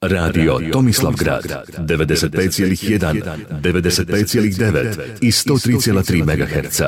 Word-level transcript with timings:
Radio 0.00 0.58
Tomislav 0.72 1.14
Grad 1.18 1.44
95,1, 1.78 3.36
95,9 3.62 4.96
i 5.20 5.30
103,3 5.30 6.24
MHz. 6.24 6.82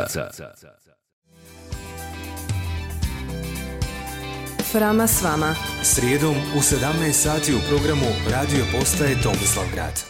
Frama 4.73 5.07
s 5.07 5.23
vama. 5.23 5.54
Srijedom 5.83 6.36
u 6.57 6.58
17 6.58 7.12
sati 7.12 7.54
u 7.54 7.58
programu 7.68 8.07
Radio 8.30 8.64
Postaje 8.79 9.23
Tomislav 9.23 9.65
Grad. 9.75 10.01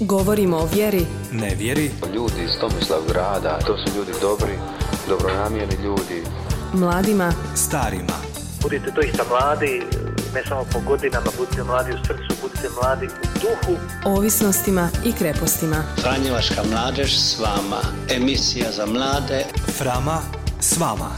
Govorimo 0.00 0.56
o 0.56 0.68
vjeri, 0.74 1.06
Ne 1.32 1.54
vjeri, 1.58 1.90
Ljudi 2.14 2.42
iz 2.44 2.50
Tomislav 2.60 3.00
grada, 3.08 3.58
to 3.66 3.76
su 3.76 3.98
ljudi 3.98 4.12
dobri, 4.20 4.52
dobronamjerni 5.08 5.84
ljudi. 5.84 6.22
mladima, 6.74 7.32
starima, 7.56 8.16
budite 8.62 8.90
doista 8.90 9.24
mladi, 9.28 9.82
ne 10.34 10.42
samo 10.48 10.64
po 10.72 10.80
godinama, 10.86 11.26
budite 11.38 11.64
mladi 11.64 11.92
u 11.92 11.98
srcu, 12.06 12.40
budite 12.42 12.68
mladi 12.82 13.06
u 13.06 13.26
duhu. 13.42 13.78
ovisnostima 14.04 14.88
i 15.04 15.12
krepostima. 15.12 15.76
Franjevačka 16.02 16.62
mladež 16.70 17.16
s 17.18 17.40
vama. 17.40 17.80
Emisija 18.16 18.72
za 18.72 18.86
mlade. 18.86 19.44
Frama 19.78 20.18
s 20.60 20.78
vama. 20.78 21.10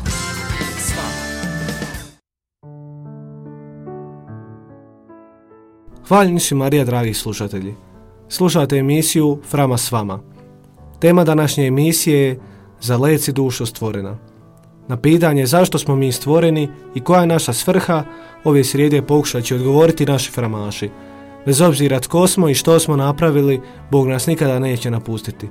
Hvaljeni 6.08 6.40
si 6.40 6.54
Marija, 6.54 6.84
dragi 6.84 7.14
slušatelji. 7.14 7.74
Slušate 8.28 8.76
emisiju 8.76 9.40
Frama 9.50 9.78
s 9.78 9.92
vama. 9.92 10.20
Tema 11.00 11.24
današnje 11.24 11.66
emisije 11.66 12.20
je 12.20 12.40
Za 12.80 12.96
leci 12.96 13.32
dušo 13.32 13.66
stvorena. 13.66 14.18
Na 14.88 14.96
pitanje 14.96 15.46
zašto 15.46 15.78
smo 15.78 15.96
mi 15.96 16.12
stvoreni 16.12 16.68
i 16.94 17.00
koja 17.00 17.20
je 17.20 17.26
naša 17.26 17.52
svrha, 17.52 18.04
ove 18.44 18.64
srijede 18.64 19.02
pokušat 19.02 19.44
će 19.44 19.54
odgovoriti 19.54 20.06
naši 20.06 20.30
framaši. 20.30 20.90
Bez 21.46 21.60
obzira 21.60 22.00
tko 22.00 22.26
smo 22.26 22.48
i 22.48 22.54
što 22.54 22.78
smo 22.78 22.96
napravili, 22.96 23.60
Bog 23.90 24.08
nas 24.08 24.26
nikada 24.26 24.58
neće 24.58 24.90
napustiti. 24.90 25.48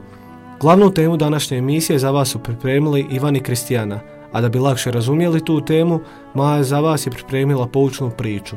Glavnu 0.62 0.92
temu 0.92 1.18
današnje 1.18 1.58
emisije 1.58 2.00
za 2.00 2.12
vas 2.12 2.30
su 2.30 2.40
pripremili 2.40 3.06
Ivan 3.12 3.36
i 3.36 3.40
Kristijana, 3.40 4.00
a 4.32 4.42
da 4.42 4.50
bi 4.50 4.60
lakše 4.60 4.92
razumjeli 4.92 5.46
tu 5.46 5.62
temu, 5.66 6.00
Maja 6.34 6.64
za 6.64 6.80
vas 6.80 7.08
je 7.08 7.12
pripremila 7.12 7.68
poučnu 7.68 8.12
priču. 8.18 8.56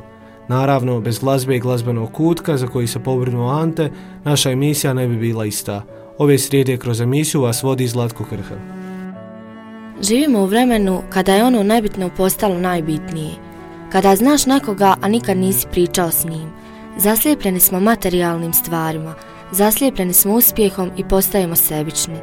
Naravno, 0.48 1.00
bez 1.00 1.18
glazbe 1.18 1.56
i 1.56 1.60
glazbenog 1.60 2.12
kutka 2.12 2.56
za 2.56 2.66
koji 2.66 2.86
se 2.86 2.98
pobrinuo 2.98 3.50
Ante, 3.50 3.90
naša 4.24 4.50
emisija 4.50 4.94
ne 4.94 5.08
bi 5.08 5.16
bila 5.16 5.46
ista. 5.46 5.82
Ove 6.18 6.38
srijede 6.38 6.76
kroz 6.76 7.00
emisiju 7.00 7.40
vas 7.40 7.62
vodi 7.62 7.86
Zlatko 7.86 8.24
Krha. 8.24 8.87
Živimo 10.02 10.42
u 10.42 10.46
vremenu 10.46 11.02
kada 11.10 11.34
je 11.34 11.44
ono 11.44 11.62
nebitno 11.62 12.10
postalo 12.16 12.58
najbitnije. 12.58 13.34
Kada 13.92 14.16
znaš 14.16 14.46
nekoga, 14.46 14.94
a 15.02 15.08
nikad 15.08 15.36
nisi 15.36 15.66
pričao 15.70 16.10
s 16.10 16.24
njim. 16.24 16.50
Zaslijepljeni 16.96 17.60
smo 17.60 17.80
materijalnim 17.80 18.52
stvarima, 18.52 19.14
zaslijepljeni 19.52 20.12
smo 20.12 20.34
uspjehom 20.34 20.90
i 20.96 21.04
postajemo 21.04 21.56
sebični. 21.56 22.16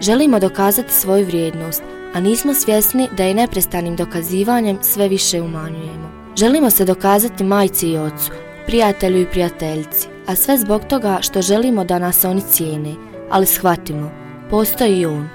Želimo 0.00 0.38
dokazati 0.38 0.94
svoju 0.94 1.26
vrijednost, 1.26 1.82
a 2.14 2.20
nismo 2.20 2.54
svjesni 2.54 3.08
da 3.16 3.24
je 3.24 3.34
neprestanim 3.34 3.96
dokazivanjem 3.96 4.78
sve 4.82 5.08
više 5.08 5.42
umanjujemo. 5.42 6.10
Želimo 6.36 6.70
se 6.70 6.84
dokazati 6.84 7.44
majci 7.44 7.88
i 7.88 7.98
ocu, 7.98 8.30
prijatelju 8.66 9.20
i 9.20 9.26
prijateljici, 9.26 10.08
a 10.26 10.34
sve 10.34 10.58
zbog 10.58 10.84
toga 10.84 11.18
što 11.20 11.42
želimo 11.42 11.84
da 11.84 11.98
nas 11.98 12.24
oni 12.24 12.40
cijene, 12.40 12.94
ali 13.30 13.46
shvatimo, 13.46 14.10
postoji 14.50 15.00
i 15.00 15.06
on, 15.06 15.28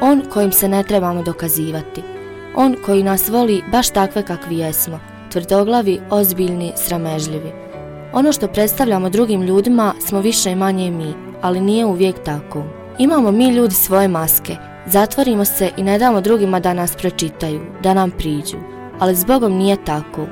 on 0.00 0.22
kojim 0.32 0.52
se 0.52 0.68
ne 0.68 0.82
trebamo 0.82 1.22
dokazivati. 1.22 2.02
On 2.56 2.76
koji 2.86 3.02
nas 3.02 3.28
voli 3.28 3.62
baš 3.72 3.90
takve 3.90 4.22
kakvi 4.22 4.58
jesmo, 4.58 5.00
tvrdoglavi, 5.32 6.00
ozbiljni, 6.10 6.72
sramežljivi. 6.76 7.52
Ono 8.12 8.32
što 8.32 8.48
predstavljamo 8.48 9.10
drugim 9.10 9.42
ljudima 9.42 9.94
smo 10.06 10.20
više 10.20 10.50
i 10.50 10.56
manje 10.56 10.90
mi, 10.90 11.14
ali 11.42 11.60
nije 11.60 11.84
uvijek 11.84 12.16
tako. 12.24 12.62
Imamo 12.98 13.30
mi 13.30 13.48
ljudi 13.48 13.74
svoje 13.74 14.08
maske, 14.08 14.56
zatvorimo 14.86 15.44
se 15.44 15.70
i 15.76 15.82
ne 15.82 15.98
damo 15.98 16.20
drugima 16.20 16.60
da 16.60 16.74
nas 16.74 16.96
pročitaju, 16.96 17.60
da 17.82 17.94
nam 17.94 18.10
priđu, 18.10 18.56
ali 18.98 19.16
s 19.16 19.24
Bogom 19.24 19.52
nije 19.52 19.84
tako. 19.84 20.26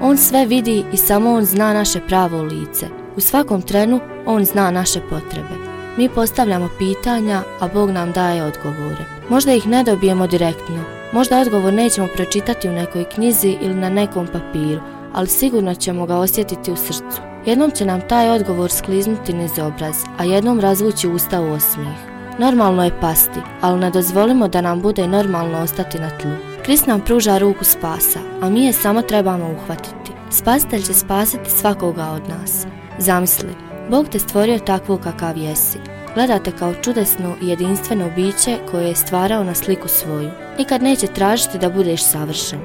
On 0.00 0.16
sve 0.16 0.46
vidi 0.46 0.84
i 0.92 0.96
samo 0.96 1.34
On 1.34 1.44
zna 1.44 1.74
naše 1.74 2.00
pravo 2.08 2.42
lice. 2.42 2.86
U 3.16 3.20
svakom 3.20 3.62
trenu 3.62 4.00
On 4.26 4.44
zna 4.44 4.70
naše 4.70 5.00
potrebe. 5.00 5.77
Mi 5.98 6.08
postavljamo 6.08 6.68
pitanja, 6.78 7.42
a 7.60 7.68
Bog 7.68 7.90
nam 7.90 8.12
daje 8.12 8.42
odgovore. 8.42 9.04
Možda 9.28 9.52
ih 9.52 9.66
ne 9.66 9.84
dobijemo 9.84 10.26
direktno, 10.26 10.84
možda 11.12 11.40
odgovor 11.40 11.72
nećemo 11.72 12.08
pročitati 12.16 12.68
u 12.68 12.72
nekoj 12.72 13.04
knjizi 13.04 13.56
ili 13.60 13.74
na 13.74 13.88
nekom 13.88 14.26
papiru, 14.26 14.80
ali 15.14 15.26
sigurno 15.26 15.74
ćemo 15.74 16.06
ga 16.06 16.16
osjetiti 16.16 16.72
u 16.72 16.76
srcu. 16.76 17.20
Jednom 17.46 17.70
će 17.70 17.84
nam 17.84 18.08
taj 18.08 18.30
odgovor 18.30 18.70
skliznuti 18.70 19.32
niz 19.32 19.58
obraz, 19.58 19.96
a 20.18 20.24
jednom 20.24 20.60
razvući 20.60 21.08
usta 21.08 21.40
u 21.40 21.50
osmijeh. 21.50 21.96
Normalno 22.38 22.84
je 22.84 23.00
pasti, 23.00 23.40
ali 23.60 23.80
ne 23.80 23.90
dozvolimo 23.90 24.48
da 24.48 24.60
nam 24.60 24.82
bude 24.82 25.08
normalno 25.08 25.58
ostati 25.58 25.98
na 25.98 26.10
tlu. 26.18 26.30
Krist 26.64 26.86
nam 26.86 27.00
pruža 27.00 27.38
ruku 27.38 27.64
spasa, 27.64 28.18
a 28.42 28.48
mi 28.48 28.64
je 28.64 28.72
samo 28.72 29.02
trebamo 29.02 29.50
uhvatiti. 29.50 30.12
Spasitelj 30.30 30.82
će 30.82 30.94
spasiti 30.94 31.50
svakoga 31.50 32.10
od 32.10 32.28
nas. 32.28 32.66
Zamisli, 32.98 33.67
Bog 33.90 34.08
te 34.08 34.18
stvorio 34.18 34.58
takvu 34.58 34.98
kakav 34.98 35.36
jesi. 35.36 35.78
Gledate 36.14 36.52
kao 36.58 36.74
čudesno 36.74 37.36
i 37.42 37.48
jedinstveno 37.48 38.10
biće 38.16 38.58
koje 38.70 38.88
je 38.88 38.94
stvarao 38.94 39.44
na 39.44 39.54
sliku 39.54 39.88
svoju. 39.88 40.30
Nikad 40.58 40.82
neće 40.82 41.06
tražiti 41.06 41.58
da 41.58 41.70
budeš 41.70 42.02
savršen. 42.02 42.58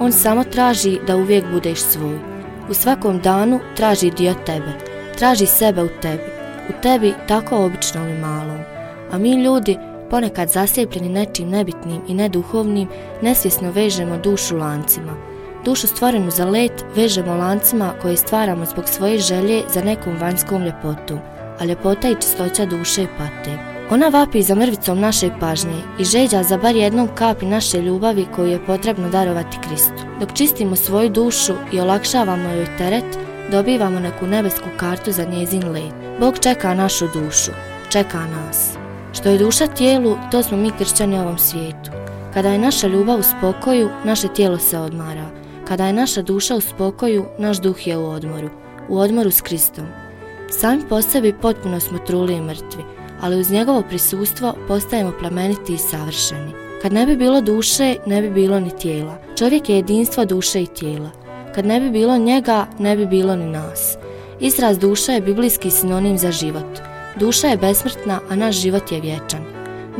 On 0.00 0.12
samo 0.12 0.44
traži 0.44 0.98
da 1.06 1.16
uvijek 1.16 1.44
budeš 1.52 1.78
svoj. 1.78 2.18
U 2.70 2.74
svakom 2.74 3.20
danu 3.20 3.60
traži 3.76 4.10
dio 4.10 4.34
tebe. 4.46 4.72
Traži 5.16 5.46
sebe 5.46 5.82
u 5.82 5.88
tebi. 6.02 6.24
U 6.68 6.82
tebi 6.82 7.14
tako 7.28 7.64
običnom 7.64 8.08
i 8.08 8.18
malom. 8.18 8.60
A 9.12 9.18
mi 9.18 9.42
ljudi, 9.44 9.78
ponekad 10.10 10.48
zaslijepljeni 10.48 11.08
nečim 11.08 11.48
nebitnim 11.48 12.02
i 12.08 12.14
neduhovnim, 12.14 12.88
nesvjesno 13.22 13.70
vežemo 13.70 14.18
dušu 14.18 14.56
lancima. 14.56 15.37
Dušu 15.68 15.86
stvorenu 15.86 16.30
za 16.30 16.44
let 16.44 16.84
vežemo 16.96 17.34
lancima 17.34 17.92
koje 18.02 18.16
stvaramo 18.16 18.64
zbog 18.64 18.88
svoje 18.88 19.18
želje 19.18 19.62
za 19.74 19.82
nekom 19.82 20.16
vanjskom 20.20 20.62
ljepotom, 20.62 21.18
a 21.58 21.64
ljepota 21.64 22.08
i 22.08 22.14
čistoća 22.14 22.66
duše 22.66 23.06
pate. 23.18 23.58
Ona 23.90 24.08
vapi 24.08 24.42
za 24.42 24.54
mrvicom 24.54 25.00
naše 25.00 25.30
pažnje 25.40 25.82
i 25.98 26.04
žeđa 26.04 26.42
za 26.42 26.56
bar 26.56 26.76
jednom 26.76 27.08
kapi 27.14 27.46
naše 27.46 27.82
ljubavi 27.82 28.26
koju 28.36 28.48
je 28.48 28.66
potrebno 28.66 29.08
darovati 29.08 29.58
Kristu. 29.68 30.02
Dok 30.20 30.32
čistimo 30.32 30.76
svoju 30.76 31.10
dušu 31.10 31.52
i 31.72 31.80
olakšavamo 31.80 32.48
joj 32.48 32.76
teret, 32.78 33.18
dobivamo 33.50 34.00
neku 34.00 34.26
nebesku 34.26 34.68
kartu 34.76 35.12
za 35.12 35.24
njezin 35.24 35.72
let. 35.72 35.94
Bog 36.20 36.38
čeka 36.38 36.74
našu 36.74 37.06
dušu, 37.14 37.50
čeka 37.88 38.18
nas. 38.18 38.70
Što 39.12 39.28
je 39.28 39.38
duša 39.38 39.66
tijelu, 39.66 40.16
to 40.30 40.42
smo 40.42 40.56
mi 40.56 40.70
kršćani 40.78 41.18
ovom 41.18 41.38
svijetu. 41.38 41.90
Kada 42.34 42.48
je 42.48 42.58
naša 42.58 42.86
ljubav 42.86 43.18
u 43.18 43.22
spokoju, 43.22 43.90
naše 44.04 44.28
tijelo 44.28 44.58
se 44.58 44.78
odmara. 44.78 45.37
Kada 45.68 45.86
je 45.86 45.92
naša 45.92 46.22
duša 46.22 46.56
u 46.56 46.60
spokoju, 46.60 47.24
naš 47.38 47.60
duh 47.60 47.86
je 47.86 47.96
u 47.96 48.06
odmoru. 48.06 48.48
U 48.88 48.98
odmoru 48.98 49.30
s 49.30 49.40
Kristom. 49.40 49.86
Sami 50.50 50.82
po 50.88 51.02
sebi 51.02 51.32
potpuno 51.32 51.80
smo 51.80 51.98
truli 51.98 52.34
i 52.34 52.40
mrtvi, 52.40 52.82
ali 53.20 53.40
uz 53.40 53.50
njegovo 53.50 53.82
prisustvo 53.82 54.54
postajemo 54.68 55.12
plemeniti 55.18 55.74
i 55.74 55.78
savršeni. 55.78 56.52
Kad 56.82 56.92
ne 56.92 57.06
bi 57.06 57.16
bilo 57.16 57.40
duše, 57.40 57.96
ne 58.06 58.22
bi 58.22 58.30
bilo 58.30 58.60
ni 58.60 58.70
tijela. 58.76 59.18
Čovjek 59.38 59.68
je 59.68 59.76
jedinstvo 59.76 60.24
duše 60.24 60.62
i 60.62 60.66
tijela. 60.66 61.10
Kad 61.54 61.66
ne 61.66 61.80
bi 61.80 61.90
bilo 61.90 62.18
njega, 62.18 62.66
ne 62.78 62.96
bi 62.96 63.06
bilo 63.06 63.36
ni 63.36 63.46
nas. 63.46 63.96
Izraz 64.40 64.78
duša 64.78 65.12
je 65.12 65.20
biblijski 65.20 65.70
sinonim 65.70 66.18
za 66.18 66.30
život. 66.30 66.78
Duša 67.16 67.46
je 67.46 67.56
besmrtna, 67.56 68.20
a 68.30 68.36
naš 68.36 68.56
život 68.56 68.92
je 68.92 69.00
vječan. 69.00 69.44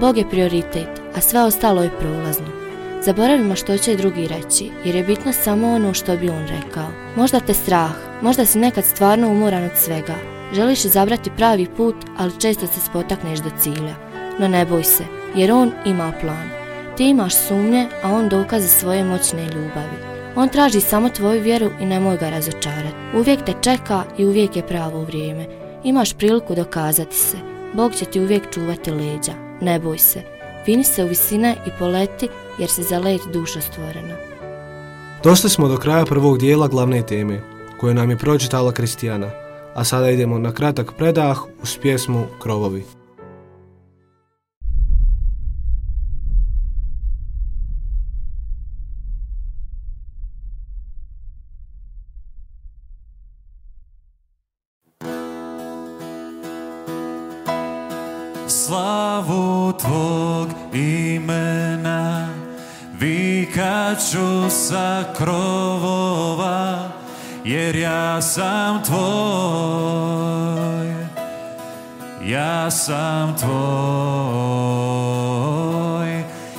Bog 0.00 0.18
je 0.18 0.30
prioritet, 0.30 1.02
a 1.16 1.20
sve 1.20 1.42
ostalo 1.42 1.82
je 1.82 1.90
prolazno. 2.00 2.57
Zaboravimo 3.04 3.56
što 3.56 3.78
će 3.78 3.96
drugi 3.96 4.28
reći, 4.28 4.70
jer 4.84 4.94
je 4.94 5.04
bitno 5.04 5.32
samo 5.32 5.72
ono 5.72 5.94
što 5.94 6.16
bi 6.16 6.28
on 6.28 6.46
rekao. 6.46 6.88
Možda 7.16 7.40
te 7.40 7.54
strah, 7.54 7.90
možda 8.22 8.44
si 8.44 8.58
nekad 8.58 8.84
stvarno 8.84 9.28
umoran 9.28 9.64
od 9.64 9.76
svega. 9.76 10.14
Želiš 10.52 10.84
izabrati 10.84 11.30
pravi 11.36 11.66
put, 11.76 11.96
ali 12.18 12.40
često 12.40 12.66
se 12.66 12.80
spotakneš 12.80 13.38
do 13.38 13.50
cilja. 13.60 13.94
No 14.38 14.48
ne 14.48 14.66
boj 14.66 14.84
se, 14.84 15.04
jer 15.34 15.52
on 15.52 15.72
ima 15.86 16.12
plan. 16.20 16.50
Ti 16.96 17.08
imaš 17.08 17.34
sumnje, 17.34 17.86
a 18.02 18.12
on 18.12 18.28
dokaze 18.28 18.68
svoje 18.68 19.04
moćne 19.04 19.42
ljubavi. 19.42 19.98
On 20.36 20.48
traži 20.48 20.80
samo 20.80 21.08
tvoju 21.08 21.42
vjeru 21.42 21.70
i 21.80 21.86
nemoj 21.86 22.16
ga 22.16 22.30
razočarati. 22.30 23.16
Uvijek 23.16 23.44
te 23.44 23.52
čeka 23.60 24.02
i 24.18 24.26
uvijek 24.26 24.56
je 24.56 24.66
pravo 24.66 25.00
vrijeme. 25.04 25.46
Imaš 25.84 26.14
priliku 26.14 26.54
dokazati 26.54 27.16
se. 27.16 27.36
Bog 27.74 27.94
će 27.94 28.04
ti 28.04 28.20
uvijek 28.20 28.42
čuvati 28.54 28.90
leđa. 28.90 29.32
Ne 29.60 29.78
boj 29.78 29.98
se. 29.98 30.37
Vini 30.66 30.84
se 30.84 31.04
u 31.04 31.08
visine 31.08 31.56
i 31.66 31.70
poleti 31.78 32.28
jer 32.58 32.70
si 32.70 32.82
za 32.82 32.98
let 32.98 33.20
duša 33.32 33.60
stvorena. 33.60 34.14
Došli 35.24 35.50
smo 35.50 35.68
do 35.68 35.76
kraja 35.76 36.04
prvog 36.04 36.38
dijela 36.38 36.68
glavne 36.68 37.02
teme, 37.02 37.40
koju 37.80 37.94
nam 37.94 38.10
je 38.10 38.16
pročitala 38.16 38.72
Kristijana, 38.72 39.30
a 39.74 39.84
sada 39.84 40.10
idemo 40.10 40.38
na 40.38 40.52
kratak 40.52 40.92
predah 40.98 41.38
uz 41.62 41.78
pjesmu 41.82 42.26
Krovovi. 42.42 42.97
Tvoj. 73.48 73.58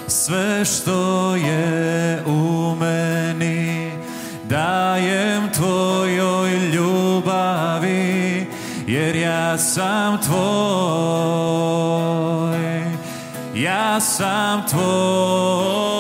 Sve 0.08 0.66
što 0.66 1.36
je 1.36 2.24
u 2.26 2.76
meni 2.76 3.92
Dajem 4.44 5.50
Tvojoj 5.54 6.52
ljubavi 6.74 8.48
Jer 8.88 9.16
ja 9.16 9.58
sam 9.58 10.18
Tvoj. 10.22 10.40
Ja 13.56 14.00
sam 14.00 14.64
Tvoj 14.70 15.99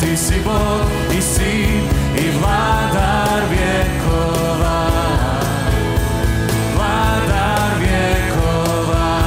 Ti 0.00 0.16
si 0.16 0.34
Bog 0.44 0.80
i 1.18 1.22
Sin 1.22 1.82
i 2.18 2.30
Vladar 2.38 3.42
vjekova. 3.50 4.86
Vladar 6.74 7.70
vjekova. 7.80 9.18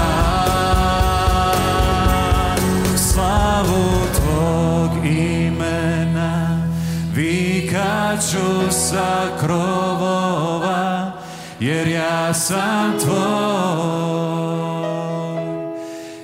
Slavu 2.98 4.08
Tvog 4.16 5.06
imena 5.06 6.68
Vikat 7.16 8.20
ću 8.32 8.72
sa 8.72 9.38
krovova 9.40 11.12
Jer 11.60 11.88
ja 11.88 12.34
sam 12.34 13.00
Tvoj 13.00 13.88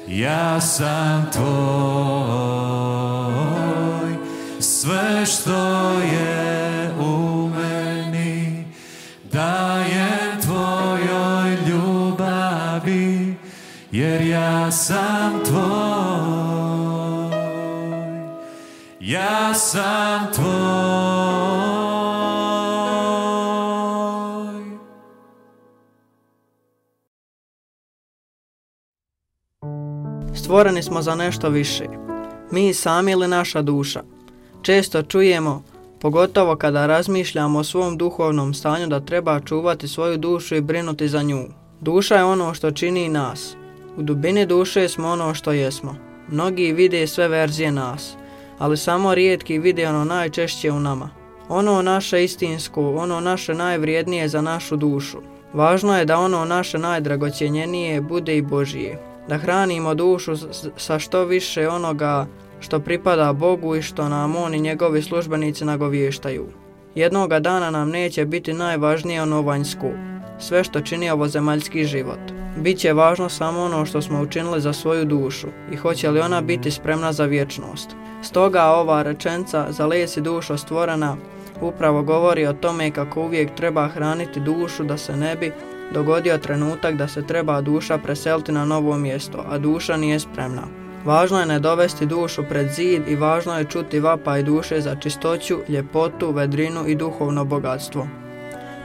Ja 0.08 0.62
sam 0.62 1.30
Tvoj 1.32 1.93
Što 5.26 5.90
je 5.92 6.92
u 7.00 7.48
meni 7.48 8.66
Dajem 9.32 10.42
Tvojoj 10.42 11.58
ljubavi 11.70 13.36
Jer 13.92 14.22
ja 14.22 14.72
sam 14.72 15.44
Tvoj 15.46 15.64
Ja 19.00 19.54
sam 19.54 20.34
Tvoj 20.34 20.54
Stvoreni 30.36 30.84
smo 30.84 31.02
za 31.02 31.16
nešto 31.16 31.50
više. 31.50 31.86
Mi 32.52 32.74
sami 32.74 33.12
ili 33.12 33.28
naša 33.28 33.62
duša. 33.62 34.04
Često 34.64 35.02
čujemo, 35.04 35.64
pogotovo 36.02 36.56
kada 36.56 36.86
razmišljamo 36.86 37.60
o 37.60 37.64
svom 37.64 37.98
duhovnom 37.98 38.54
stanju 38.54 38.88
da 38.88 39.00
treba 39.00 39.40
čuvati 39.40 39.88
svoju 39.88 40.18
dušu 40.18 40.56
i 40.56 40.62
brinuti 40.62 41.08
za 41.08 41.22
nju. 41.22 41.44
Duša 41.82 42.16
je 42.16 42.24
ono 42.24 42.54
što 42.54 42.72
čini 42.72 43.10
nas. 43.10 43.56
U 43.98 44.02
dubini 44.02 44.46
duše 44.46 44.90
smo 44.90 45.08
ono 45.08 45.34
što 45.34 45.52
jesmo. 45.52 45.96
Mnogi 46.30 46.74
vide 46.74 47.08
sve 47.08 47.28
verzije 47.28 47.72
nas, 47.72 48.14
ali 48.60 48.78
samo 48.78 49.16
rijetki 49.16 49.60
vide 49.60 49.88
ono 49.88 50.04
najčešće 50.06 50.72
u 50.72 50.80
nama. 50.80 51.10
Ono 51.50 51.82
naše 51.82 52.24
istinsko, 52.24 52.96
ono 52.96 53.20
naše 53.20 53.54
najvrijednije 53.54 54.28
za 54.28 54.42
našu 54.42 54.76
dušu. 54.76 55.18
Važno 55.54 55.98
je 55.98 56.06
da 56.06 56.20
ono 56.20 56.46
naše 56.46 56.78
najdragocjenjenije 56.78 58.02
bude 58.02 58.38
i 58.38 58.42
Božije. 58.42 59.00
Da 59.28 59.38
hranimo 59.38 59.94
dušu 59.94 60.36
sa 60.78 61.00
što 61.00 61.26
više 61.26 61.70
onoga 61.70 62.28
što 62.64 62.80
pripada 62.80 63.34
Bogu 63.34 63.76
i 63.76 63.82
što 63.82 64.10
nam 64.10 64.36
on 64.36 64.56
i 64.56 64.60
njegovi 64.60 65.02
službenici 65.02 65.66
nagovještaju. 65.66 66.46
Jednoga 66.96 67.40
dana 67.40 67.72
nam 67.72 67.90
neće 67.90 68.26
biti 68.26 68.54
najvažnije 68.54 69.22
ono 69.22 69.42
vanjsko, 69.42 69.90
sve 70.40 70.64
što 70.64 70.82
čini 70.82 71.10
ovozemaljski 71.10 71.86
život. 71.86 72.20
Biće 72.58 72.94
važno 72.94 73.30
samo 73.30 73.62
ono 73.62 73.86
što 73.86 74.02
smo 74.02 74.22
učinili 74.22 74.62
za 74.62 74.74
svoju 74.74 75.06
dušu 75.06 75.48
i 75.72 75.76
hoće 75.76 76.10
li 76.12 76.20
ona 76.20 76.42
biti 76.42 76.72
spremna 76.72 77.14
za 77.14 77.26
vječnost. 77.26 77.90
Stoga 78.22 78.64
ova 78.66 79.02
rečenca 79.02 79.68
za 79.70 79.86
les 79.86 80.18
i 80.18 80.22
dušo 80.22 80.58
stvorena 80.58 81.18
upravo 81.62 82.04
govori 82.04 82.46
o 82.46 82.54
tome 82.54 82.92
kako 82.92 83.22
uvijek 83.22 83.56
treba 83.56 83.88
hraniti 83.88 84.40
dušu 84.40 84.84
da 84.84 84.98
se 84.98 85.18
ne 85.18 85.36
bi 85.36 85.52
dogodio 85.94 86.38
trenutak 86.38 86.96
da 86.96 87.08
se 87.08 87.28
treba 87.28 87.62
duša 87.62 87.98
preseliti 87.98 88.52
na 88.52 88.66
novo 88.66 88.98
mjesto, 88.98 89.46
a 89.50 89.58
duša 89.58 89.98
nije 89.98 90.20
spremna. 90.20 90.83
Važno 91.06 91.40
je 91.40 91.46
ne 91.46 91.60
dovesti 91.60 92.06
dušu 92.06 92.44
pred 92.50 92.70
zid 92.72 93.08
i 93.08 93.16
važno 93.16 93.58
je 93.58 93.66
čuti 93.66 94.00
vapaj 94.00 94.44
duše 94.44 94.82
za 94.82 94.96
čistoću, 94.96 95.58
ljepotu, 95.70 96.32
vedrinu 96.32 96.88
i 96.88 96.96
duhovno 96.96 97.46
bogatstvo. 97.46 98.08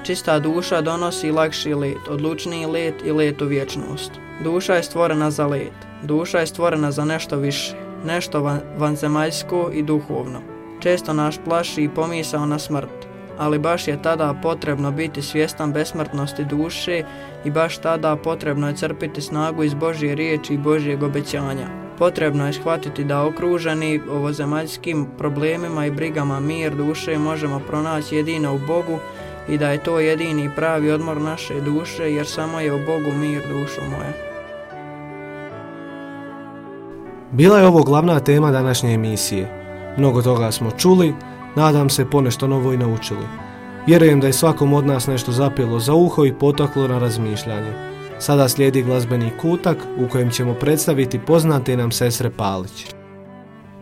Čista 0.03 0.39
duša 0.39 0.81
donosi 0.81 1.31
lakši 1.31 1.75
let, 1.75 2.09
odlučniji 2.09 2.67
let 2.67 2.95
i 3.05 3.13
let 3.13 3.43
u 3.43 3.47
vječnost. 3.47 4.11
Duša 4.45 4.75
je 4.75 4.83
stvorena 4.83 5.31
za 5.31 5.47
let. 5.47 5.87
Duša 6.03 6.39
je 6.39 6.47
stvorena 6.47 6.91
za 6.91 7.05
nešto 7.05 7.37
više, 7.37 7.77
nešto 8.05 8.41
van, 8.41 8.61
vanzemaljsko 8.79 9.71
i 9.73 9.83
duhovno. 9.83 10.41
Često 10.81 11.13
naš 11.13 11.37
plaši 11.45 11.83
i 11.83 11.89
pomisao 11.89 12.47
na 12.47 12.59
smrt, 12.59 13.07
ali 13.39 13.59
baš 13.59 13.89
je 13.89 14.03
tada 14.03 14.35
potrebno 14.43 14.91
biti 14.91 15.23
svjestan 15.23 15.73
besmrtnosti 15.73 16.45
duše 16.45 17.03
i 17.45 17.51
baš 17.51 17.79
tada 17.79 18.17
potrebno 18.17 18.69
je 18.69 18.77
crpiti 18.77 19.21
snagu 19.21 19.63
iz 19.63 19.75
Božje 19.75 20.15
riječi 20.15 20.55
i 20.55 20.59
Božjeg 20.59 21.03
obećanja. 21.03 21.88
Potrebno 21.99 22.47
je 22.47 22.53
shvatiti 22.53 23.05
da 23.05 23.27
okruženi 23.27 24.01
ovozemaljskim 24.11 25.07
problemima 25.19 25.87
i 25.87 25.91
brigama 25.91 26.41
mir 26.41 26.75
duše 26.75 27.19
možemo 27.19 27.61
pronaći 27.69 28.17
jedino 28.17 28.55
u 28.55 28.59
Bogu 28.67 28.99
i 29.49 29.59
da 29.59 29.71
je 29.71 29.83
to 29.83 29.99
jedini 29.99 30.51
pravi 30.57 30.91
odmor 30.91 31.21
naše 31.21 31.61
duše 31.61 32.13
jer 32.13 32.27
samo 32.27 32.61
je 32.61 32.75
u 32.75 32.79
Bogu 32.87 33.13
mir 33.17 33.43
dušo 33.43 33.81
moja. 33.91 34.13
Bila 37.33 37.59
je 37.59 37.67
ovo 37.67 37.83
glavna 37.83 38.21
tema 38.21 38.51
današnje 38.51 38.95
emisije. 38.95 39.65
Mnogo 39.97 40.23
toga 40.23 40.53
smo 40.53 40.71
čuli, 40.71 41.15
nadam 41.57 41.91
se 41.91 42.11
ponešto 42.11 42.47
novo 42.47 42.73
i 42.73 42.77
naučili. 42.77 43.27
Vjerujem 43.87 44.21
da 44.21 44.27
je 44.27 44.33
svakom 44.33 44.73
od 44.73 44.87
nas 44.87 45.07
nešto 45.07 45.33
zapelo 45.33 45.81
za 45.81 45.95
uho 45.95 46.25
i 46.25 46.35
potaklo 46.35 46.89
na 46.89 46.99
razmišljanje. 46.99 47.98
Sada 48.21 48.49
slijedi 48.49 48.83
glazbeni 48.83 49.31
kutak 49.41 49.79
u 49.99 50.09
kojem 50.09 50.31
ćemo 50.31 50.55
predstaviti 50.55 51.19
poznate 51.19 51.77
nam 51.77 51.93
sestre 51.93 52.31
Palić. 52.31 52.87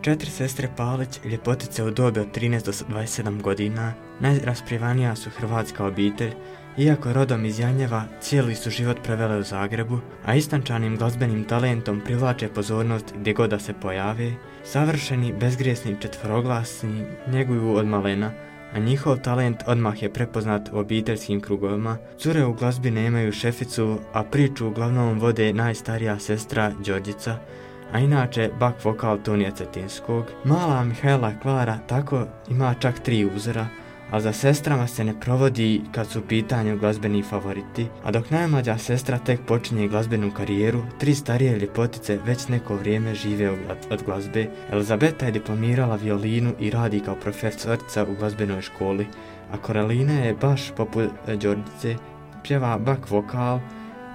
Četiri 0.01 0.29
sestre 0.29 0.69
Palić, 0.77 1.19
ljepotice 1.25 1.83
u 1.83 1.91
dobi 1.91 2.19
od 2.19 2.27
13 2.35 2.65
do 2.65 2.71
27 2.71 3.41
godina, 3.41 3.93
najrasprivanija 4.19 5.15
su 5.15 5.29
hrvatska 5.29 5.85
obitelj, 5.85 6.31
iako 6.77 7.13
rodom 7.13 7.45
iz 7.45 7.59
Janjeva, 7.59 8.03
cijeli 8.21 8.55
su 8.55 8.69
život 8.69 8.97
prevele 9.03 9.37
u 9.37 9.43
Zagrebu, 9.43 9.99
a 10.25 10.35
istančanim 10.35 10.97
glazbenim 10.97 11.43
talentom 11.43 12.01
privlače 12.05 12.47
pozornost 12.47 13.13
gdje 13.19 13.33
god 13.33 13.49
da 13.49 13.59
se 13.59 13.73
pojave, 13.73 14.31
savršeni, 14.63 15.33
bezgrijesni, 15.39 15.97
četvoroglasni, 16.01 17.05
njeguju 17.27 17.73
od 17.73 17.85
malena, 17.87 18.31
a 18.73 18.79
njihov 18.79 19.17
talent 19.17 19.63
odmah 19.67 20.03
je 20.03 20.13
prepoznat 20.13 20.69
u 20.73 20.77
obiteljskim 20.77 21.41
krugovima. 21.41 21.97
Cure 22.17 22.45
u 22.45 22.53
glazbi 22.53 22.91
nemaju 22.91 23.31
šeficu, 23.31 23.99
a 24.13 24.23
priču 24.23 24.67
uglavnom 24.67 25.19
vode 25.19 25.53
najstarija 25.53 26.19
sestra 26.19 26.71
Đorđica, 26.85 27.37
a 27.91 27.99
inače 27.99 28.49
bak 28.59 28.85
vokal 28.85 29.17
Tonija 29.23 29.51
Cetinskog. 29.51 30.25
Mala 30.43 30.83
Mihajla 30.83 31.33
Klara 31.41 31.77
tako 31.87 32.25
ima 32.49 32.73
čak 32.79 32.99
tri 32.99 33.25
uzora, 33.35 33.67
a 34.11 34.19
za 34.19 34.33
sestrama 34.33 34.87
se 34.87 35.03
ne 35.03 35.19
provodi 35.19 35.81
kad 35.91 36.07
su 36.07 36.19
u 36.19 36.21
pitanju 36.21 36.77
glazbeni 36.77 37.23
favoriti, 37.23 37.87
a 38.03 38.11
dok 38.11 38.31
najmlađa 38.31 38.77
sestra 38.77 39.17
tek 39.17 39.39
počinje 39.47 39.87
glazbenu 39.87 40.31
karijeru, 40.31 40.81
tri 40.99 41.15
starije 41.15 41.59
ljepotice 41.59 42.19
već 42.25 42.47
neko 42.47 42.75
vrijeme 42.75 43.15
žive 43.15 43.49
od 43.89 44.03
glazbe. 44.05 44.47
Elizabeta 44.71 45.25
je 45.25 45.31
diplomirala 45.31 45.95
violinu 45.95 46.53
i 46.59 46.69
radi 46.69 46.99
kao 46.99 47.15
profesorica 47.15 48.03
u 48.03 48.15
glazbenoj 48.19 48.61
školi, 48.61 49.07
a 49.51 49.57
Koralina 49.57 50.13
je 50.13 50.33
baš 50.33 50.71
poput 50.77 51.09
Đorđice, 51.27 51.95
pjeva 52.43 52.77
bak 52.77 53.09
vokal, 53.09 53.59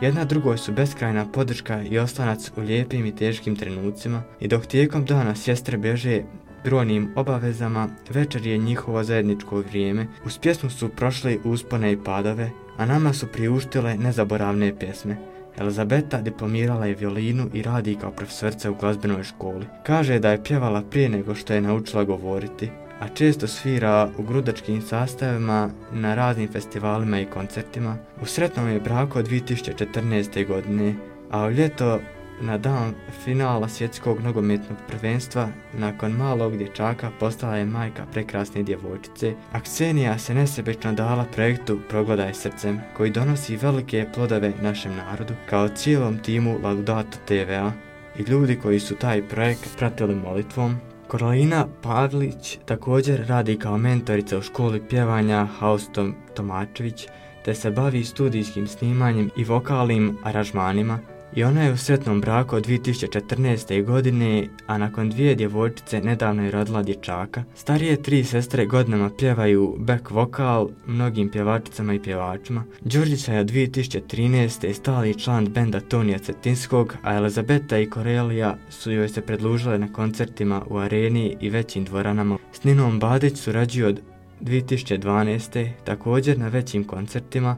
Jedna 0.02 0.24
drugoj 0.24 0.58
su 0.58 0.72
beskrajna 0.72 1.26
podrška 1.32 1.82
i 1.82 1.98
ostanac 1.98 2.50
u 2.56 2.60
lijepim 2.60 3.06
i 3.06 3.16
teškim 3.16 3.56
trenucima. 3.56 4.22
I 4.40 4.48
dok 4.48 4.66
tijekom 4.66 5.04
dana 5.04 5.34
sestre 5.34 5.78
bježe 5.78 6.22
brojnim 6.64 7.12
obavezama, 7.16 7.88
večer 8.10 8.46
je 8.46 8.58
njihovo 8.58 9.04
zajedničko 9.04 9.60
vrijeme. 9.60 10.06
Uz 10.26 10.38
pjesmu 10.38 10.70
su 10.70 10.88
prošli 10.88 11.40
uspone 11.44 11.92
i 11.92 11.96
padove, 12.04 12.50
a 12.76 12.86
nama 12.86 13.12
su 13.12 13.26
priuštile 13.26 13.96
nezaboravne 13.96 14.78
pjesme. 14.78 15.16
Elizabeta 15.58 16.20
diplomirala 16.20 16.86
je 16.86 16.94
violinu 16.94 17.48
i 17.52 17.62
radi 17.62 17.96
kao 18.00 18.10
profesorca 18.10 18.70
u 18.70 18.74
glazbenoj 18.74 19.24
školi. 19.24 19.66
Kaže 19.82 20.18
da 20.18 20.30
je 20.30 20.44
pjevala 20.44 20.82
prije 20.82 21.08
nego 21.08 21.34
što 21.34 21.54
je 21.54 21.60
naučila 21.60 22.04
govoriti, 22.04 22.70
a 23.00 23.08
često 23.08 23.46
svira 23.46 24.10
u 24.18 24.22
grudačkim 24.22 24.82
sastavima 24.82 25.70
na 25.92 26.14
raznim 26.14 26.48
festivalima 26.48 27.20
i 27.20 27.26
koncertima. 27.26 27.96
U 28.22 28.26
sretnom 28.26 28.68
je 28.68 28.80
braku 28.80 29.18
od 29.18 29.28
2014. 29.28 30.46
godine, 30.46 30.94
a 31.30 31.46
u 31.46 31.50
ljeto 31.50 32.00
na 32.40 32.58
dan 32.58 32.94
finala 33.24 33.68
svjetskog 33.68 34.20
nogometnog 34.20 34.78
prvenstva, 34.88 35.48
nakon 35.72 36.12
malog 36.12 36.56
dječaka 36.56 37.10
postala 37.20 37.56
je 37.56 37.64
majka 37.64 38.06
prekrasne 38.12 38.62
djevojčice, 38.62 39.34
a 39.52 39.60
Ksenija 39.60 40.18
se 40.18 40.34
nesebično 40.34 40.92
dala 40.92 41.24
projektu 41.24 41.78
Progledaj 41.88 42.34
srcem, 42.34 42.80
koji 42.96 43.10
donosi 43.10 43.56
velike 43.56 44.06
plodove 44.14 44.52
našem 44.62 44.96
narodu, 44.96 45.34
kao 45.50 45.68
cijelom 45.68 46.18
timu 46.18 46.58
Laudato 46.62 47.18
TVA 47.24 47.72
i 48.18 48.22
ljudi 48.22 48.56
koji 48.62 48.80
su 48.80 48.94
taj 48.94 49.28
projekt 49.28 49.78
pratili 49.78 50.14
molitvom. 50.14 50.76
Koralina 51.08 51.66
Pavlić 51.82 52.58
također 52.64 53.26
radi 53.28 53.58
kao 53.58 53.78
mentorica 53.78 54.38
u 54.38 54.42
školi 54.42 54.82
pjevanja 54.88 55.44
Haustom 55.58 56.14
Tomačević, 56.34 57.06
te 57.44 57.54
se 57.54 57.70
bavi 57.70 58.04
studijskim 58.04 58.66
snimanjem 58.66 59.30
i 59.36 59.44
vokalnim 59.44 60.18
aranžmanima, 60.24 60.98
i 61.34 61.44
ona 61.44 61.62
je 61.62 61.72
u 61.72 61.76
sretnom 61.76 62.20
braku 62.20 62.56
od 62.56 62.66
2014. 62.66 63.84
godine, 63.84 64.48
a 64.66 64.78
nakon 64.78 65.10
dvije 65.10 65.34
djevojčice 65.34 66.00
nedavno 66.00 66.44
je 66.44 66.50
rodila 66.50 66.82
dječaka. 66.82 67.44
Starije 67.54 68.02
tri 68.02 68.24
sestre 68.24 68.66
godinama 68.66 69.10
pjevaju 69.18 69.76
back 69.78 70.10
vokal 70.10 70.68
mnogim 70.86 71.30
pjevačicama 71.30 71.94
i 71.94 72.02
pjevačima. 72.02 72.64
Đurđica 72.80 73.32
je 73.32 73.40
od 73.40 73.50
2013. 73.50 74.72
stali 74.72 75.18
član 75.18 75.46
benda 75.46 75.80
Tonija 75.80 76.18
Cetinskog, 76.18 76.96
a 77.02 77.14
Elizabeta 77.14 77.78
i 77.78 77.90
Korelija 77.90 78.56
su 78.70 78.92
joj 78.92 79.08
se 79.08 79.20
predlužile 79.20 79.78
na 79.78 79.92
koncertima 79.92 80.62
u 80.70 80.78
areni 80.78 81.36
i 81.40 81.50
većim 81.50 81.84
dvoranama. 81.84 82.38
S 82.52 82.64
Ninom 82.64 82.98
Badić 82.98 83.38
surađuju 83.38 83.86
od 83.86 84.00
2012. 84.40 85.70
također 85.84 86.38
na 86.38 86.48
većim 86.48 86.84
koncertima, 86.84 87.56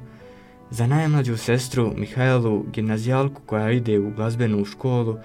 za 0.74 0.86
najmlađu 0.86 1.36
sestru 1.36 1.92
Mihajlu, 1.96 2.64
gimnazijalku 2.72 3.42
koja 3.46 3.70
ide 3.70 3.98
u 3.98 4.10
glazbenu 4.10 4.64
školu, 4.64 5.16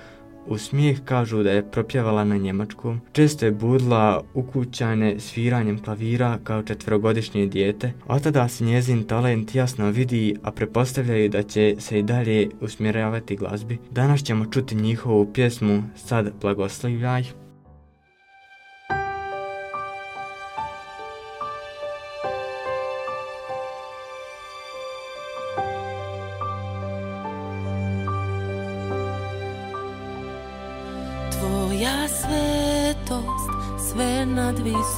u 0.47 0.57
smijeh 0.57 0.99
kažu 1.05 1.43
da 1.43 1.51
je 1.51 1.71
propjevala 1.71 2.23
na 2.23 2.37
njemačkom. 2.37 3.01
Često 3.11 3.45
je 3.45 3.51
budla 3.51 4.23
ukućane 4.33 5.19
sviranjem 5.19 5.83
klavira 5.83 6.37
kao 6.43 6.63
četvrogodišnje 6.63 7.47
dijete. 7.47 7.93
Od 8.07 8.23
tada 8.23 8.47
se 8.47 8.63
njezin 8.63 9.03
talent 9.03 9.55
jasno 9.55 9.89
vidi, 9.89 10.35
a 10.43 10.51
prepostavljaju 10.51 11.29
da 11.29 11.43
će 11.43 11.75
se 11.79 11.99
i 11.99 12.03
dalje 12.03 12.49
usmjeravati 12.61 13.35
glazbi. 13.35 13.77
Danas 13.91 14.23
ćemo 14.23 14.45
čuti 14.45 14.75
njihovu 14.75 15.33
pjesmu 15.33 15.83
Sad 15.95 16.31
blagoslivljaj. 16.41 17.48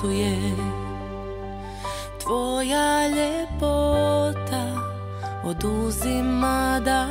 Nadvisuje 0.01 0.55
Tvoja 2.23 3.07
ljepota 3.07 4.65
oduzima 5.43 6.81
dah. 6.85 7.07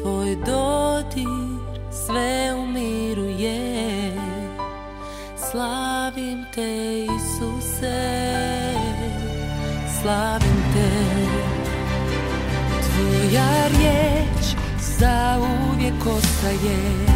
Tvoj 0.00 0.36
dodir 0.36 1.58
sve 1.90 2.54
umiruje. 2.54 4.12
Slavim 5.50 6.44
te 6.54 7.04
Isuse 7.04 8.20
Slavim 10.02 10.62
te. 10.74 10.90
Tvoja 12.82 13.68
riječ 13.68 14.56
za 14.98 15.38
uvijek 15.40 16.06
ostaje 16.06 17.13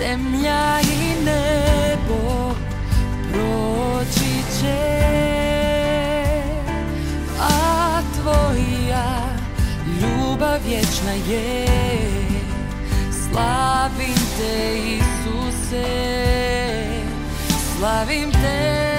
zemlja 0.00 0.80
i 0.80 1.24
nebo 1.24 2.54
proći 3.32 4.60
će 4.60 5.00
a 7.40 8.00
tvoja 8.20 9.30
vječna 10.66 11.12
je. 11.12 11.66
Slavim 13.12 14.16
te 14.38 14.78
Isuse 14.78 15.84
Slavim 17.78 18.32
te 18.32 18.89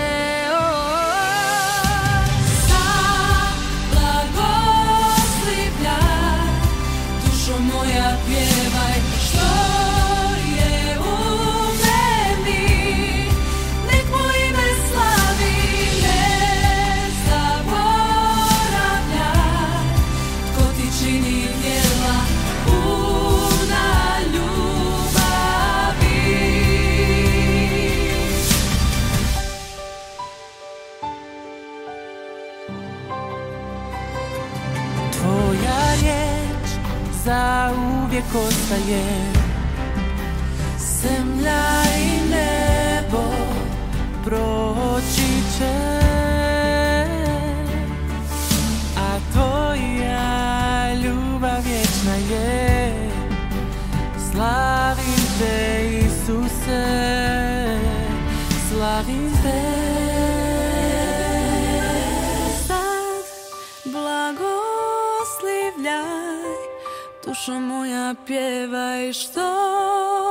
Dušo 67.42 67.60
moja 67.60 68.16
pjevaj 68.28 69.14
što 69.14 69.42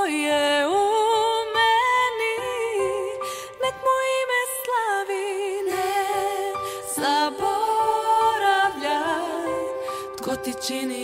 je 0.06 0.66
u 0.66 0.70
meni. 1.54 2.36
Nek 3.62 3.74
mu 3.84 3.94
ime 4.20 4.42
slavi 4.60 5.28
ne 5.70 5.94
zaboravljaj. 6.96 7.40
Tko 10.18 10.32
ti 10.36 10.52
čini 10.66 10.99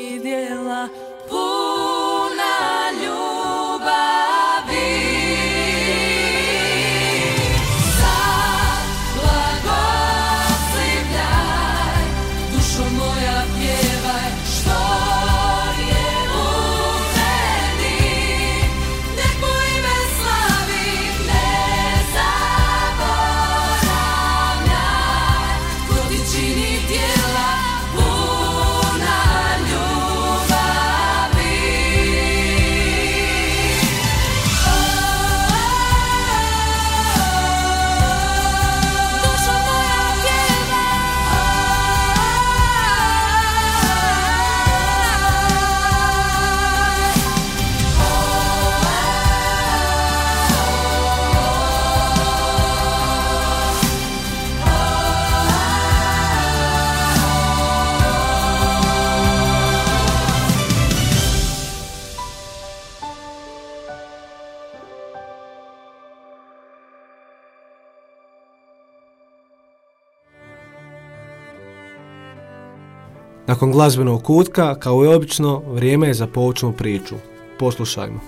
Nakon 73.56 73.72
glazbenog 73.72 74.22
kutka, 74.22 74.74
kao 74.74 75.04
i 75.04 75.08
obično, 75.08 75.62
vrijeme 75.66 76.06
je 76.06 76.14
za 76.14 76.26
poučnu 76.26 76.72
priču. 76.72 77.14
Poslušajmo. 77.58 78.20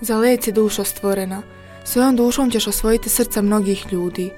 Za 0.00 0.18
led 0.18 0.42
si 0.42 0.52
dušo 0.52 0.84
stvorena. 0.84 1.42
Svojom 1.84 2.16
dušom 2.16 2.50
ćeš 2.50 2.66
osvojiti 2.66 3.08
srca 3.08 3.42
mnogih 3.42 3.86
ljudi. 3.92 4.30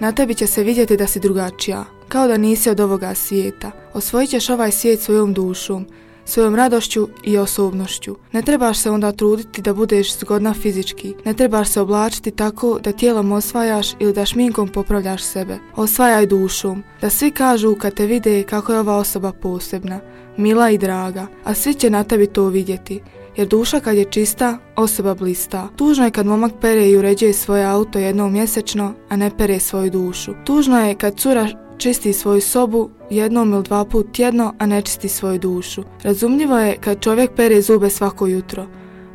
Na 0.00 0.12
tebi 0.12 0.34
će 0.34 0.46
se 0.46 0.62
vidjeti 0.62 0.96
da 0.96 1.06
si 1.06 1.20
drugačija, 1.20 1.84
kao 2.08 2.26
da 2.26 2.36
nisi 2.36 2.70
od 2.70 2.80
ovoga 2.80 3.14
svijeta. 3.14 3.70
Osvojit 3.94 4.30
ćeš 4.30 4.50
ovaj 4.50 4.72
svijet 4.72 5.00
svojom 5.00 5.32
dušom, 5.32 5.86
svojom 6.24 6.54
radošću 6.54 7.08
i 7.24 7.38
osobnošću. 7.38 8.16
Ne 8.32 8.42
trebaš 8.42 8.78
se 8.78 8.90
onda 8.90 9.12
truditi 9.12 9.62
da 9.62 9.74
budeš 9.74 10.18
zgodna 10.18 10.54
fizički. 10.54 11.14
Ne 11.24 11.34
trebaš 11.34 11.68
se 11.68 11.80
oblačiti 11.80 12.30
tako 12.30 12.78
da 12.84 12.92
tijelom 12.92 13.32
osvajaš 13.32 13.92
ili 13.98 14.12
da 14.12 14.26
šminkom 14.26 14.68
popravljaš 14.68 15.22
sebe. 15.22 15.58
Osvajaj 15.76 16.26
dušom. 16.26 16.82
Da 17.00 17.10
svi 17.10 17.30
kažu 17.30 17.74
kad 17.74 17.94
te 17.94 18.06
vide 18.06 18.42
kako 18.42 18.72
je 18.72 18.80
ova 18.80 18.96
osoba 18.96 19.32
posebna, 19.32 20.00
mila 20.36 20.70
i 20.70 20.78
draga, 20.78 21.26
a 21.44 21.54
svi 21.54 21.74
će 21.74 21.90
na 21.90 22.04
tebi 22.04 22.26
to 22.26 22.46
vidjeti. 22.46 23.00
Jer 23.36 23.48
duša 23.48 23.80
kad 23.80 23.96
je 23.96 24.04
čista, 24.04 24.58
osoba 24.76 25.14
blista. 25.14 25.68
Tužno 25.76 26.04
je 26.04 26.10
kad 26.10 26.26
momak 26.26 26.52
pere 26.60 26.88
i 26.88 26.96
uređuje 26.96 27.32
svoje 27.32 27.64
auto 27.64 27.98
jednom 27.98 28.32
mjesečno, 28.32 28.94
a 29.08 29.16
ne 29.16 29.30
pere 29.38 29.60
svoju 29.60 29.90
dušu. 29.90 30.32
Tužno 30.44 30.86
je 30.86 30.94
kad 30.94 31.16
cura 31.16 31.48
čisti 31.78 32.12
svoju 32.12 32.40
sobu 32.40 32.90
jednom 33.10 33.52
ili 33.52 33.62
dva 33.62 33.84
put 33.84 34.12
tjedno, 34.12 34.54
a 34.58 34.66
ne 34.66 34.82
čisti 34.82 35.08
svoju 35.08 35.38
dušu. 35.38 35.82
Razumljivo 36.02 36.58
je 36.58 36.76
kad 36.76 37.00
čovjek 37.00 37.30
pere 37.36 37.62
zube 37.62 37.90
svako 37.90 38.26
jutro, 38.26 38.66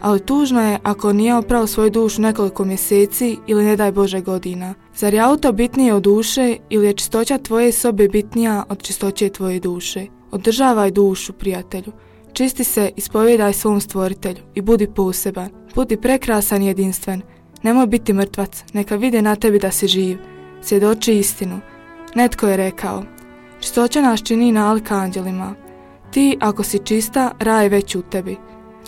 ali 0.02 0.20
tužno 0.20 0.72
je 0.72 0.80
ako 0.84 1.14
nije 1.14 1.36
oprao 1.36 1.68
svoju 1.68 1.90
dušu 1.90 2.22
nekoliko 2.22 2.66
mjeseci 2.66 3.38
ili 3.48 3.64
ne 3.64 3.76
daj 3.76 3.92
Bože 3.92 4.22
godina. 4.22 4.74
Zar 4.96 5.14
je 5.14 5.20
auto 5.20 5.52
bitnije 5.52 5.94
od 5.94 6.04
duše 6.04 6.58
ili 6.70 6.86
je 6.88 6.94
čistoća 6.94 7.38
tvoje 7.38 7.72
sobe 7.72 8.08
bitnija 8.08 8.64
od 8.70 8.82
čistoće 8.82 9.30
tvoje 9.30 9.60
duše? 9.60 10.06
Održavaj 10.32 10.92
dušu, 10.92 11.34
prijatelju. 11.34 11.92
Čisti 12.34 12.64
se, 12.64 12.92
ispovjedaj 12.96 13.54
svom 13.54 13.82
stvoritelju 13.82 14.42
i 14.56 14.62
budi 14.62 14.88
poseban. 14.88 15.50
Budi 15.76 15.98
prekrasan 15.98 16.62
i 16.62 16.68
jedinstven. 16.68 17.22
Nemoj 17.64 17.88
biti 17.88 18.14
mrtvac, 18.14 18.64
neka 18.74 18.96
vide 18.96 19.22
na 19.22 19.36
tebi 19.36 19.60
da 19.60 19.72
si 19.72 19.88
živ. 19.88 20.18
Svjedoči 20.62 21.14
istinu. 21.14 21.60
Netko 22.16 22.48
je 22.48 22.58
rekao, 22.58 23.04
čistoća 23.60 24.02
nas 24.02 24.24
čini 24.24 24.52
nalik 24.52 24.92
anđelima. 24.92 25.56
Ti, 26.12 26.38
ako 26.40 26.64
si 26.64 26.80
čista, 26.80 27.32
raj 27.40 27.70
već 27.70 27.96
u 27.96 28.02
tebi. 28.02 28.38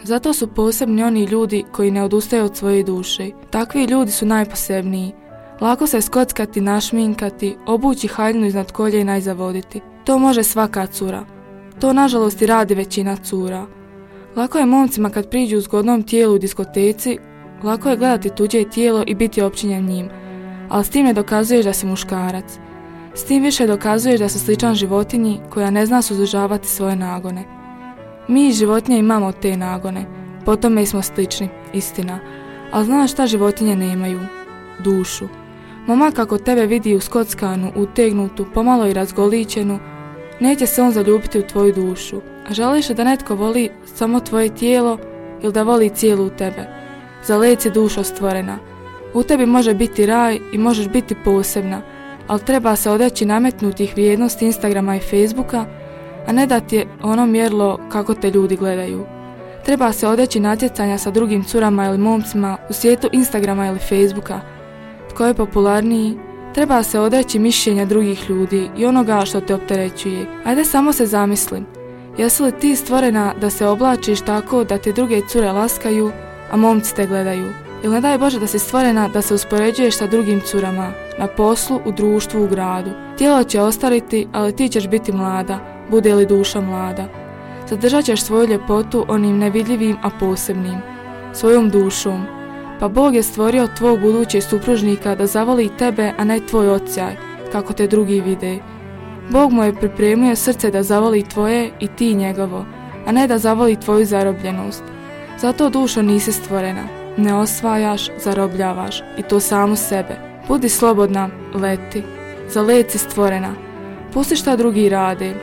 Zato 0.04 0.34
su 0.34 0.48
posebni 0.48 1.04
oni 1.04 1.24
ljudi 1.24 1.64
koji 1.72 1.92
ne 1.92 2.04
odustaju 2.04 2.46
od 2.46 2.58
svoje 2.58 2.84
duše. 2.84 3.30
Takvi 3.50 3.84
ljudi 3.84 4.12
su 4.12 4.26
najposebniji. 4.26 5.12
Lako 5.62 5.88
se 5.88 6.02
skockati, 6.02 6.62
našminkati, 6.62 7.58
obući 7.66 8.08
haljinu 8.08 8.46
iznad 8.46 8.72
koljena 8.72 9.18
i 9.18 9.22
zavoditi. 9.22 9.82
To 10.04 10.20
može 10.20 10.44
svaka 10.44 10.88
cura. 10.88 11.26
To 11.80 11.94
nažalost 11.94 12.42
i 12.42 12.46
radi 12.46 12.76
većina 12.76 13.16
cura. 13.16 13.66
Lako 14.36 14.58
je 14.58 14.66
momcima 14.66 15.10
kad 15.10 15.30
priđu 15.30 15.58
u 15.58 15.62
zgodnom 15.62 16.04
tijelu 16.04 16.36
u 16.36 16.38
diskoteci, 16.38 17.18
lako 17.64 17.90
je 17.90 17.98
gledati 17.98 18.30
tuđe 18.30 18.70
tijelo 18.70 19.04
i 19.08 19.16
biti 19.16 19.42
općinjen 19.42 19.86
njim, 19.86 20.10
ali 20.70 20.86
s 20.86 20.90
tim 20.90 21.06
ne 21.06 21.14
dokazuješ 21.14 21.66
da 21.66 21.74
si 21.74 21.86
muškarac. 21.86 22.46
S 23.13 23.24
tim 23.24 23.43
više 23.43 23.67
dokazuješ 23.67 24.19
da 24.19 24.30
si 24.30 24.39
sličan 24.39 24.76
životinji 24.76 25.39
koja 25.50 25.69
ne 25.69 25.86
zna 25.86 26.02
suzdržavati 26.02 26.67
svoje 26.67 26.95
nagone. 26.95 27.43
Mi 28.28 28.47
iz 28.47 28.58
životinje 28.58 28.97
imamo 28.97 29.32
te 29.32 29.58
nagone, 29.58 30.06
po 30.45 30.56
tome 30.56 30.86
smo 30.86 31.02
slični, 31.02 31.50
istina. 31.74 32.19
Ali 32.71 32.86
znaš 32.86 33.12
šta 33.12 33.28
životinje 33.28 33.76
nemaju? 33.76 34.19
Dušu. 34.80 35.28
Momak 35.88 36.19
ako 36.19 36.38
tebe 36.38 36.65
vidi 36.65 36.95
u 36.95 37.00
skockanu, 37.00 37.71
utegnutu, 37.76 38.45
pomalo 38.54 38.88
i 38.88 38.93
razgoličenu, 38.93 39.80
neće 40.39 40.65
se 40.65 40.82
on 40.82 40.91
zaljubiti 40.91 41.39
u 41.39 41.43
tvoju 41.43 41.74
dušu. 41.74 42.21
A 42.50 42.54
želiš 42.54 42.89
li 42.89 42.95
da 42.95 43.04
netko 43.04 43.36
voli 43.36 43.69
samo 43.86 44.19
tvoje 44.19 44.56
tijelo 44.56 44.97
ili 45.41 45.54
da 45.54 45.63
voli 45.63 45.89
cijelu 45.89 46.30
tebe? 46.30 46.67
Za 47.24 47.38
led 47.38 47.62
si 47.62 47.71
dušo 47.71 48.04
stvorena. 48.04 48.58
U 49.13 49.24
tebi 49.24 49.45
može 49.45 49.74
biti 49.74 50.06
raj 50.06 50.39
i 50.54 50.58
možeš 50.58 50.88
biti 50.88 51.15
posebna, 51.24 51.82
ali 52.28 52.46
treba 52.46 52.76
se 52.76 52.90
odreći 52.90 53.26
nametnutih 53.26 53.94
vrijednosti 53.94 54.46
Instagrama 54.46 54.96
i 54.96 55.00
Facebooka, 55.00 55.66
a 56.28 56.32
ne 56.32 56.48
da 56.48 56.60
ti 56.60 56.76
je 56.76 56.88
ono 57.04 57.26
mjerlo 57.26 57.80
kako 57.92 58.14
te 58.14 58.32
ljudi 58.32 58.56
gledaju. 58.56 59.06
Treba 59.66 59.94
se 59.94 60.08
odeći 60.08 60.40
natjecanja 60.40 60.98
sa 60.98 61.12
drugim 61.12 61.44
curama 61.44 61.86
ili 61.86 61.98
momcima 61.98 62.58
u 62.70 62.74
svijetu 62.74 63.10
Instagrama 63.12 63.68
ili 63.68 63.80
Facebooka. 63.80 64.42
Tko 65.10 65.26
je 65.26 65.34
popularniji, 65.34 66.18
treba 66.54 66.84
se 66.84 67.00
odreći 67.00 67.40
mišljenja 67.40 67.86
drugih 67.86 68.30
ljudi 68.30 68.70
i 68.78 68.86
onoga 68.86 69.26
što 69.26 69.42
te 69.42 69.56
opterećuje. 69.56 70.26
Ajde 70.44 70.66
samo 70.66 70.94
se 70.94 71.06
zamislim, 71.06 71.66
jesi 72.18 72.44
li 72.44 72.52
ti 72.52 72.76
stvorena 72.76 73.34
da 73.42 73.50
se 73.50 73.68
oblačiš 73.68 74.22
tako 74.22 74.64
da 74.64 74.78
te 74.78 74.92
druge 74.92 75.22
cure 75.28 75.52
laskaju, 75.52 76.12
a 76.52 76.58
momci 76.58 76.96
te 76.96 77.08
gledaju? 77.08 77.71
Ili 77.84 77.94
ne 77.94 78.02
daj 78.02 78.17
Bože 78.17 78.39
da 78.39 78.48
si 78.48 78.60
stvorena 78.60 79.08
da 79.08 79.22
se 79.22 79.34
uspoređuješ 79.34 79.98
sa 79.98 80.08
drugim 80.08 80.41
curama, 80.41 80.91
na 81.20 81.28
poslu, 81.28 81.80
u 81.86 81.91
društvu, 81.91 82.44
u 82.44 82.48
gradu. 82.48 82.91
Tijelo 83.17 83.44
će 83.44 83.62
ostariti, 83.62 84.28
ali 84.32 84.56
ti 84.56 84.70
ćeš 84.70 84.88
biti 84.88 85.12
mlada, 85.12 85.60
bude 85.89 86.15
li 86.15 86.26
duša 86.26 86.62
mlada. 86.62 87.06
Zadržat 87.70 88.06
ćeš 88.06 88.22
svoju 88.22 88.48
ljepotu 88.48 89.06
onim 89.08 89.38
nevidljivim, 89.38 89.98
a 90.04 90.10
posebnim, 90.20 90.78
svojom 91.34 91.70
dušom. 91.70 92.26
Pa 92.80 92.88
Bog 92.88 93.15
je 93.15 93.24
stvorio 93.24 93.67
tvog 93.78 94.00
budućeg 94.00 94.44
supružnika 94.44 95.15
da 95.15 95.28
zavoli 95.28 95.70
tebe, 95.78 96.13
a 96.17 96.24
ne 96.24 96.39
tvoj 96.39 96.70
ocijaj, 96.70 97.15
kako 97.52 97.74
te 97.74 97.88
drugi 97.88 98.22
vide. 98.22 98.60
Bog 99.30 99.52
mu 99.52 99.63
je 99.63 99.76
pripremio 99.76 100.36
srce 100.36 100.72
da 100.72 100.84
zavoli 100.84 101.24
tvoje 101.24 101.72
i 101.80 101.88
ti 101.88 102.13
njegovo, 102.13 102.65
a 103.06 103.12
ne 103.12 103.28
da 103.28 103.38
zavoli 103.38 103.76
tvoju 103.76 104.06
zarobljenost. 104.06 104.84
Zato 105.39 105.70
dušo 105.70 106.02
nisi 106.02 106.32
stvorena, 106.32 107.01
ne 107.17 107.34
osvajaš, 107.36 108.10
zarobljavaš 108.24 109.04
i 109.17 109.24
to 109.24 109.39
samu 109.39 109.76
sebe. 109.76 110.15
Budi 110.47 110.69
slobodna, 110.69 111.30
leti, 111.54 112.04
za 112.50 112.62
let 112.62 112.91
si 112.91 112.97
stvorena. 112.97 113.54
Pusti 114.13 114.36
šta 114.36 114.56
drugi 114.56 114.89
rade, 114.89 115.34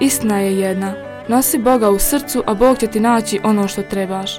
istina 0.00 0.40
je 0.40 0.58
jedna, 0.58 0.94
nosi 1.28 1.58
Boga 1.58 1.90
u 1.90 1.98
srcu, 1.98 2.42
a 2.46 2.54
Bog 2.54 2.78
će 2.78 2.86
ti 2.86 3.00
naći 3.00 3.40
ono 3.44 3.68
što 3.68 3.82
trebaš. 3.82 4.38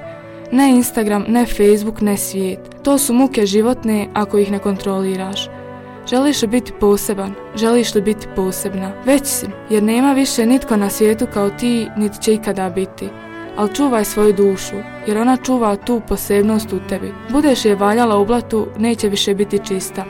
Ne 0.51 0.69
Instagram, 0.69 1.25
ne 1.27 1.45
Facebook, 1.45 2.01
ne 2.01 2.17
svijet. 2.17 2.59
To 2.83 2.97
su 2.97 3.13
muke 3.13 3.45
životne 3.45 4.07
ako 4.13 4.37
ih 4.37 4.51
ne 4.51 4.59
kontroliraš. 4.59 5.49
Želiš 6.09 6.41
li 6.41 6.47
biti 6.47 6.71
poseban? 6.79 7.33
Želiš 7.55 7.95
li 7.95 8.01
biti 8.01 8.27
posebna? 8.35 8.91
Već 9.05 9.25
si, 9.25 9.45
jer 9.69 9.83
nema 9.83 10.13
više 10.13 10.45
nitko 10.45 10.75
na 10.75 10.89
svijetu 10.89 11.27
kao 11.33 11.49
ti, 11.49 11.87
niti 11.97 12.21
će 12.21 12.33
ikada 12.33 12.69
biti. 12.69 13.09
Ali 13.57 13.75
čuvaj 13.75 14.05
svoju 14.05 14.33
dušu, 14.33 14.75
jer 15.07 15.17
ona 15.17 15.37
čuva 15.37 15.75
tu 15.75 16.01
posebnost 16.07 16.73
u 16.73 16.79
tebi. 16.89 17.13
Budeš 17.29 17.65
je 17.65 17.75
valjala 17.75 18.17
u 18.17 18.25
blatu, 18.25 18.67
neće 18.77 19.09
više 19.09 19.33
biti 19.33 19.59
čista. 19.67 20.05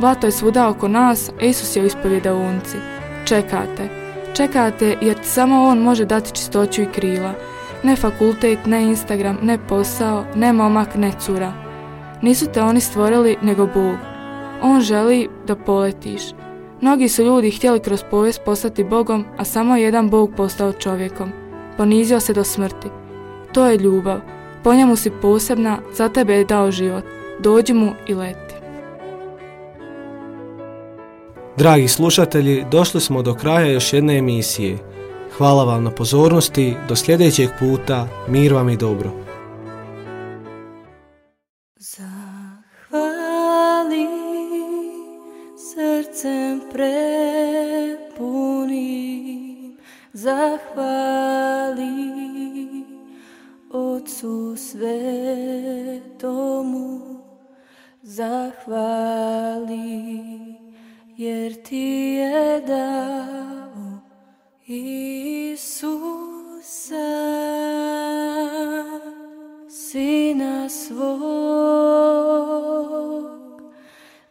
Blato 0.00 0.26
je 0.26 0.30
svuda 0.30 0.68
oko 0.68 0.88
nas, 0.88 1.28
a 1.28 1.44
Isus 1.44 1.76
je 1.76 1.82
u 1.82 1.86
ispovjedaunci. 1.86 2.76
Čekate. 3.24 3.88
Čekate 4.34 4.96
jer 5.00 5.18
samo 5.22 5.64
On 5.64 5.78
može 5.78 6.04
dati 6.04 6.32
čistoću 6.32 6.82
i 6.82 6.86
krila. 6.86 7.34
Ne 7.82 7.96
fakultet, 7.96 8.66
ne 8.66 8.82
Instagram, 8.82 9.38
ne 9.42 9.58
posao, 9.68 10.24
ne 10.34 10.52
momak, 10.52 10.94
ne 10.94 11.12
cura. 11.20 11.52
Nisu 12.22 12.46
te 12.46 12.62
oni 12.62 12.80
stvorili, 12.80 13.36
nego 13.42 13.66
Bog. 13.66 13.96
On 14.62 14.80
želi 14.80 15.28
da 15.46 15.56
poletiš. 15.56 16.22
Mnogi 16.80 17.08
su 17.08 17.22
ljudi 17.22 17.50
htjeli 17.50 17.80
kroz 17.80 18.02
povijest 18.10 18.40
postati 18.44 18.84
Bogom, 18.84 19.24
a 19.38 19.44
samo 19.44 19.76
je 19.76 19.82
jedan 19.82 20.10
Bog 20.10 20.30
postao 20.36 20.72
čovjekom. 20.72 21.32
Ponizio 21.80 22.20
se 22.20 22.32
do 22.32 22.44
smrti. 22.44 22.88
To 23.52 23.66
je 23.66 23.78
ljubav. 23.78 24.20
Po 24.64 24.74
njemu 24.74 24.96
si 24.96 25.10
posebna, 25.22 25.78
za 25.92 26.08
tebe 26.08 26.34
je 26.34 26.44
dao 26.44 26.70
život. 26.70 27.04
Dođi 27.38 27.74
mu 27.74 27.92
i 28.08 28.14
leti. 28.14 28.54
Dragi 31.56 31.88
slušatelji, 31.88 32.64
došli 32.70 33.00
smo 33.00 33.22
do 33.22 33.34
kraja 33.34 33.72
još 33.72 33.92
jedne 33.92 34.18
emisije. 34.18 34.78
Hvala 35.36 35.64
vam 35.64 35.84
na 35.84 35.90
pozornosti, 35.90 36.76
do 36.88 36.96
sljedećeg 36.96 37.48
puta, 37.58 38.08
mir 38.28 38.52
vam 38.52 38.68
i 38.68 38.76
dobro. 38.76 39.10
Zahvali 41.76 43.26
srcem 45.56 46.60
prepunim, 46.72 48.08
zahvali 50.12 51.09
Otcu 54.80 55.20
svetomu, 56.10 57.00
zahvali 58.02 59.76
jer 61.16 61.62
ti 61.62 62.16
je 62.16 62.60
dao 62.60 64.00
Isusa, 64.66 65.76
Sina 69.68 70.68
svog, 70.68 71.20